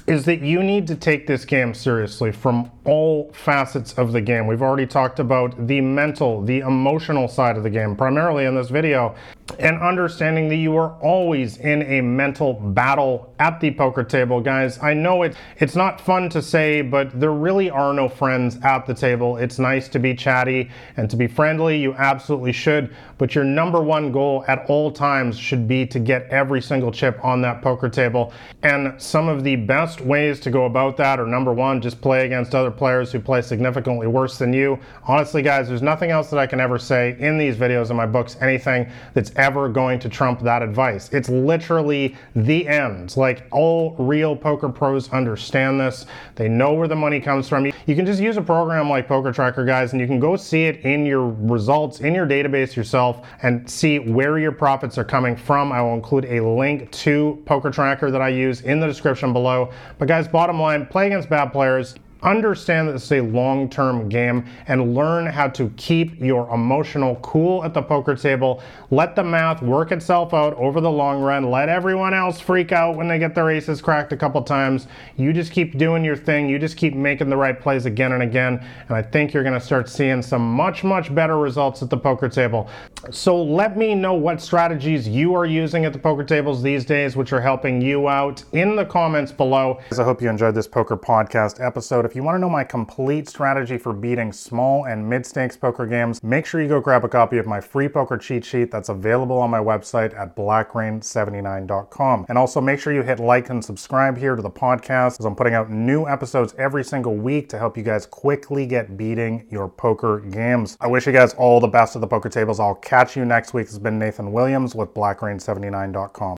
is 0.06 0.24
that 0.24 0.40
you 0.40 0.62
need 0.62 0.86
to 0.88 0.96
take 0.96 1.26
this 1.26 1.44
game 1.44 1.74
seriously 1.74 2.32
from 2.32 2.70
all 2.84 3.30
facets 3.32 3.92
of 3.94 4.12
the 4.12 4.20
game. 4.20 4.46
We've 4.46 4.62
already 4.62 4.86
talked 4.86 5.20
about 5.20 5.66
the 5.66 5.80
mental, 5.80 6.42
the 6.42 6.60
emotional 6.60 7.28
side 7.28 7.56
of 7.56 7.62
the 7.62 7.70
game, 7.70 7.94
primarily 7.94 8.44
in 8.44 8.56
this 8.56 8.68
video, 8.68 9.14
and 9.58 9.80
understanding 9.80 10.48
that 10.48 10.56
you 10.56 10.76
are 10.76 10.92
always 11.00 11.58
in 11.58 11.82
a 11.82 12.00
mental 12.00 12.54
battle 12.54 13.32
at 13.38 13.60
the 13.60 13.70
poker 13.72 14.02
table. 14.02 14.40
Guys, 14.40 14.78
I 14.82 14.94
know 14.94 15.22
it, 15.22 15.36
it's 15.58 15.76
not 15.76 16.00
fun 16.00 16.28
to 16.30 16.42
say, 16.42 16.82
but 16.82 17.18
there 17.18 17.32
really 17.32 17.70
are 17.70 17.92
no 17.92 18.08
friends 18.08 18.58
at 18.62 18.86
the 18.86 18.94
table. 18.94 19.36
It's 19.36 19.58
nice 19.58 19.88
to 19.88 19.98
be 19.98 20.14
chatty 20.14 20.70
and 20.96 21.08
to 21.10 21.16
be 21.16 21.26
friendly. 21.26 21.78
You 21.78 21.94
absolutely 21.94 22.52
should, 22.52 22.94
but 23.22 23.36
your 23.36 23.44
number 23.44 23.80
one 23.80 24.10
goal 24.10 24.44
at 24.48 24.68
all 24.68 24.90
times 24.90 25.38
should 25.38 25.68
be 25.68 25.86
to 25.86 26.00
get 26.00 26.26
every 26.30 26.60
single 26.60 26.90
chip 26.90 27.24
on 27.24 27.40
that 27.40 27.62
poker 27.62 27.88
table. 27.88 28.32
And 28.64 29.00
some 29.00 29.28
of 29.28 29.44
the 29.44 29.54
best 29.54 30.00
ways 30.00 30.40
to 30.40 30.50
go 30.50 30.64
about 30.64 30.96
that 30.96 31.20
are 31.20 31.26
number 31.26 31.52
one, 31.52 31.80
just 31.80 32.00
play 32.00 32.26
against 32.26 32.52
other 32.52 32.72
players 32.72 33.12
who 33.12 33.20
play 33.20 33.40
significantly 33.40 34.08
worse 34.08 34.38
than 34.38 34.52
you. 34.52 34.76
Honestly, 35.06 35.40
guys, 35.40 35.68
there's 35.68 35.82
nothing 35.82 36.10
else 36.10 36.30
that 36.30 36.38
I 36.40 36.48
can 36.48 36.58
ever 36.58 36.80
say 36.80 37.16
in 37.20 37.38
these 37.38 37.54
videos, 37.54 37.90
in 37.90 37.96
my 37.96 38.06
books, 38.06 38.36
anything 38.40 38.90
that's 39.14 39.30
ever 39.36 39.68
going 39.68 40.00
to 40.00 40.08
trump 40.08 40.40
that 40.40 40.60
advice. 40.60 41.08
It's 41.12 41.28
literally 41.28 42.16
the 42.34 42.66
end. 42.66 43.16
Like 43.16 43.46
all 43.52 43.94
real 44.00 44.34
poker 44.34 44.68
pros 44.68 45.12
understand 45.12 45.78
this. 45.78 46.06
They 46.34 46.48
know 46.48 46.74
where 46.74 46.88
the 46.88 46.96
money 46.96 47.20
comes 47.20 47.48
from. 47.48 47.66
You 47.66 47.94
can 47.94 48.04
just 48.04 48.20
use 48.20 48.36
a 48.36 48.42
program 48.42 48.90
like 48.90 49.06
Poker 49.06 49.30
Tracker, 49.30 49.64
guys, 49.64 49.92
and 49.92 50.00
you 50.00 50.08
can 50.08 50.18
go 50.18 50.34
see 50.34 50.64
it 50.64 50.80
in 50.84 51.06
your 51.06 51.28
results, 51.28 52.00
in 52.00 52.14
your 52.14 52.26
database 52.26 52.74
yourself, 52.74 53.11
and 53.42 53.68
see 53.68 53.98
where 53.98 54.38
your 54.38 54.52
profits 54.52 54.98
are 54.98 55.04
coming 55.04 55.36
from. 55.36 55.72
I 55.72 55.82
will 55.82 55.94
include 55.94 56.26
a 56.26 56.40
link 56.40 56.90
to 56.92 57.42
Poker 57.46 57.70
Tracker 57.70 58.10
that 58.10 58.22
I 58.22 58.28
use 58.28 58.60
in 58.60 58.80
the 58.80 58.86
description 58.86 59.32
below. 59.32 59.70
But 59.98 60.08
guys, 60.08 60.28
bottom 60.28 60.60
line, 60.60 60.86
play 60.86 61.06
against 61.06 61.28
bad 61.28 61.52
players 61.52 61.94
understand 62.22 62.88
that 62.88 62.92
this 62.92 63.04
is 63.04 63.12
a 63.12 63.20
long 63.20 63.68
term 63.68 64.08
game 64.08 64.46
and 64.66 64.94
learn 64.94 65.26
how 65.26 65.48
to 65.48 65.70
keep 65.76 66.20
your 66.20 66.48
emotional 66.54 67.16
cool 67.16 67.64
at 67.64 67.74
the 67.74 67.82
poker 67.82 68.14
table. 68.14 68.62
Let 68.90 69.16
the 69.16 69.24
math 69.24 69.62
work 69.62 69.92
itself 69.92 70.34
out 70.34 70.54
over 70.54 70.80
the 70.80 70.90
long 70.90 71.22
run. 71.22 71.50
Let 71.50 71.68
everyone 71.68 72.14
else 72.14 72.40
freak 72.40 72.72
out 72.72 72.96
when 72.96 73.08
they 73.08 73.18
get 73.18 73.34
their 73.34 73.50
aces 73.50 73.80
cracked 73.80 74.12
a 74.12 74.16
couple 74.16 74.42
times. 74.42 74.86
You 75.16 75.32
just 75.32 75.52
keep 75.52 75.78
doing 75.78 76.04
your 76.04 76.16
thing. 76.16 76.48
You 76.48 76.58
just 76.58 76.76
keep 76.76 76.94
making 76.94 77.28
the 77.28 77.36
right 77.36 77.58
plays 77.58 77.86
again 77.86 78.12
and 78.12 78.22
again. 78.22 78.64
And 78.88 78.96
I 78.96 79.02
think 79.02 79.32
you're 79.32 79.42
going 79.42 79.58
to 79.58 79.64
start 79.64 79.88
seeing 79.88 80.22
some 80.22 80.42
much, 80.42 80.84
much 80.84 81.14
better 81.14 81.38
results 81.38 81.82
at 81.82 81.90
the 81.90 81.96
poker 81.96 82.28
table. 82.28 82.68
So 83.10 83.42
let 83.42 83.76
me 83.76 83.94
know 83.94 84.14
what 84.14 84.40
strategies 84.40 85.08
you 85.08 85.34
are 85.34 85.46
using 85.46 85.84
at 85.84 85.92
the 85.92 85.98
poker 85.98 86.24
tables 86.24 86.62
these 86.62 86.84
days, 86.84 87.16
which 87.16 87.32
are 87.32 87.40
helping 87.40 87.80
you 87.80 88.08
out 88.08 88.44
in 88.52 88.76
the 88.76 88.84
comments 88.84 89.32
below. 89.32 89.80
I 89.98 90.02
hope 90.02 90.22
you 90.22 90.28
enjoyed 90.28 90.54
this 90.54 90.68
poker 90.68 90.96
podcast 90.96 91.64
episode. 91.64 92.11
If 92.12 92.16
you 92.16 92.22
want 92.22 92.34
to 92.34 92.40
know 92.40 92.50
my 92.50 92.62
complete 92.62 93.26
strategy 93.26 93.78
for 93.78 93.94
beating 93.94 94.34
small 94.34 94.84
and 94.84 95.08
mid 95.08 95.24
stakes 95.24 95.56
poker 95.56 95.86
games, 95.86 96.22
make 96.22 96.44
sure 96.44 96.60
you 96.60 96.68
go 96.68 96.78
grab 96.78 97.06
a 97.06 97.08
copy 97.08 97.38
of 97.38 97.46
my 97.46 97.58
free 97.58 97.88
poker 97.88 98.18
cheat 98.18 98.44
sheet 98.44 98.70
that's 98.70 98.90
available 98.90 99.38
on 99.38 99.48
my 99.48 99.60
website 99.60 100.14
at 100.14 100.36
blackrain79.com. 100.36 102.26
And 102.28 102.36
also 102.36 102.60
make 102.60 102.80
sure 102.80 102.92
you 102.92 103.00
hit 103.00 103.18
like 103.18 103.48
and 103.48 103.64
subscribe 103.64 104.18
here 104.18 104.36
to 104.36 104.42
the 104.42 104.50
podcast 104.50 105.20
as 105.20 105.24
I'm 105.24 105.34
putting 105.34 105.54
out 105.54 105.70
new 105.70 106.06
episodes 106.06 106.54
every 106.58 106.84
single 106.84 107.14
week 107.14 107.48
to 107.48 107.58
help 107.58 107.78
you 107.78 107.82
guys 107.82 108.04
quickly 108.04 108.66
get 108.66 108.98
beating 108.98 109.46
your 109.48 109.66
poker 109.66 110.20
games. 110.20 110.76
I 110.82 110.88
wish 110.88 111.06
you 111.06 111.14
guys 111.14 111.32
all 111.32 111.60
the 111.60 111.66
best 111.66 111.96
at 111.96 112.02
the 112.02 112.06
poker 112.06 112.28
tables. 112.28 112.60
I'll 112.60 112.74
catch 112.74 113.16
you 113.16 113.24
next 113.24 113.54
week. 113.54 113.68
This 113.68 113.72
has 113.72 113.78
been 113.78 113.98
Nathan 113.98 114.32
Williams 114.32 114.74
with 114.74 114.92
blackrain79.com. 114.92 116.36